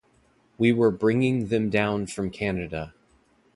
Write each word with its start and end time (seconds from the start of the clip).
We 0.57 0.71
were 0.71 0.89
bringing 0.89 1.49
them 1.49 1.69
down 1.69 2.07
from 2.07 2.31
Canada. 2.31 2.95